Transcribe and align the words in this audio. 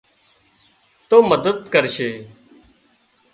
تو 1.07 1.17
مدد 1.31 1.57
ڪري 1.73 1.89
سي 1.97 2.09